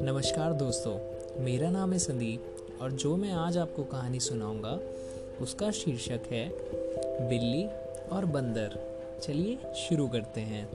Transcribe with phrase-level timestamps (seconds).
[0.00, 0.98] नमस्कार दोस्तों,
[1.44, 2.42] मेरा नाम है संदीप
[2.82, 4.80] और जो मैं आज आपको कहानी सुनाऊँगा,
[5.40, 6.48] उसका शीर्षक है
[7.28, 7.66] बिल्ली
[8.12, 8.78] और बंदर।
[9.22, 10.70] चलिए शुरू करते हैं।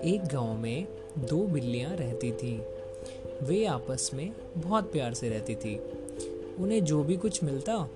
[0.00, 0.86] एक गाँव में
[1.18, 2.60] दो बिल्लियाँ रहती थीं।
[3.42, 5.78] वे आपस में बहुत प्यार से रहती थी।
[6.58, 7.88] उन्हें जो भी कुछ मिलता,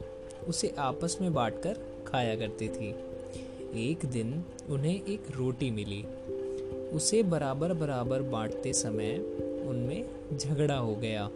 [0.49, 3.12] उसे आपस में बांटकर खाया करती थी।
[3.75, 6.05] एक दिन उन्हें एक रोटी मिली।
[6.97, 9.17] उसे बराबर बराबर बांटते समय
[9.67, 10.05] उनमें
[10.39, 11.31] झगड़ा हो गया।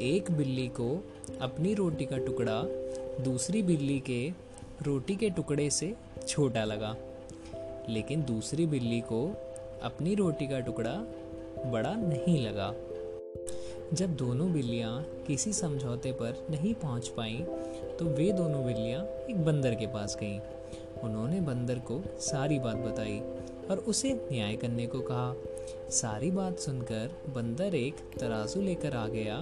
[0.00, 1.04] एक बिल्ली को
[1.40, 2.62] अपनी रोटी का टुकड़ा
[3.24, 4.30] दूसरी बिल्ली के
[4.82, 5.94] रोटी के टुकड़े से
[6.28, 6.96] छोटा लगा।
[7.88, 9.36] लेकिन दूसरी बिल्ली को
[9.82, 10.94] अपनी रोटी का टुकड़ा
[11.70, 12.74] बड़ा नहीं लगा।
[13.92, 17.44] जब दोनों बिल्लियाँ किसी समझौते पर नहीं पहुँच पाईं
[17.96, 20.40] तो वे दोनों बिल्लियाँ एक बंदर के पास गईं।
[21.04, 23.18] उन्होंने बंदर को सारी बात बताई
[23.70, 25.34] और उसे न्याय करने को कहा।
[25.90, 29.38] सारी बात सुनकर बंदर एक तराजू लेकर आ गया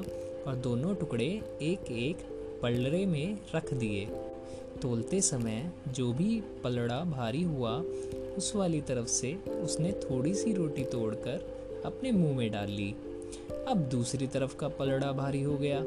[0.46, 1.26] और दोनों टुकड़े
[1.62, 2.26] एक एक
[2.62, 4.06] पलड़े में रख दिए।
[4.82, 7.76] तोलते समय जो भी पलड़ा भारी हुआ,
[8.36, 12.90] उस वाली तरफ़ से उसने थोड़ी सी रोटी तोड़कर अपने मुँह में डाल ली।
[13.68, 15.80] अब दूसरी तरफ़ का पलड़ा भारी हो गया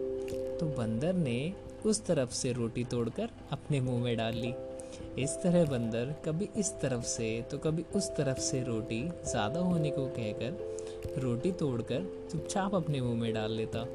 [0.57, 1.53] तो बंदर ने
[1.85, 4.53] उस तरफ़ से रोटी तोड़कर अपने मुँह में डाल ली।
[5.19, 9.89] इस तरह बंदर कभी इस तरफ़ से तो कभी उस तरफ़ से रोटी ज़्यादा होने
[9.89, 13.85] को कहकर रोटी तोड़कर चुपचाप अपने मुँह में डाल लेता।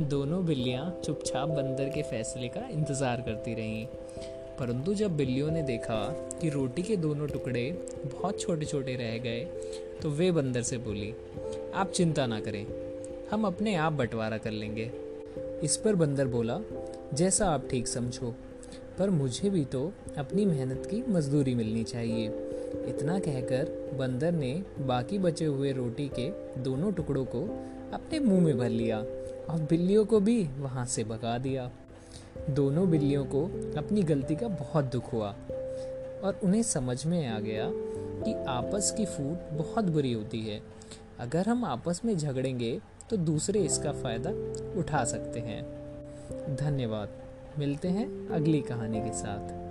[0.00, 3.86] दोनों बिल्लियाँ चुपचाप बंदर के फैसले का इंतज़ार करती रहीं।
[4.58, 5.98] परंतु जब बिल्लियों ने देखा
[6.40, 7.70] कि रोटी के दोनों टुकड़े
[8.04, 9.40] बहुत छोटे छोटे रह गए
[10.02, 11.12] तो वे बंदर से बोली,
[11.74, 12.64] आप चिंता ना करें,
[13.30, 14.90] हम अपने आप बंटवारा कर लेंगे।
[15.64, 16.58] इस पर बंदर बोला,
[17.14, 18.34] जैसा आप ठीक समझो।
[18.98, 22.26] पर मुझे भी तो अपनी मेहनत की मजदूरी मिलनी चाहिए।
[22.88, 26.28] इतना कहकर बंदर ने बाकी बचे हुए रोटी के
[26.62, 27.42] दोनों टुकड़ों को
[27.94, 28.98] अपने मुँह में भर लिया
[29.50, 31.70] और बिल्लियों को भी वहाँ से भगा दिया।
[32.50, 33.44] दोनों बिल्लियों को
[33.76, 35.28] अपनी गलती का बहुत दुख हुआ
[36.24, 37.70] और उन्हें समझ में आ गया
[38.24, 40.60] कि आपस की फूट बहुत बुरी होती है।
[41.20, 44.30] अगर हम आपस में झगड़ेंगे तो दूसरे इसका फ़ायदा
[44.80, 45.62] उठा सकते हैं।
[46.56, 47.08] धन्यवाद।
[47.58, 49.67] मिलते हैं अगली कहानी के साथ।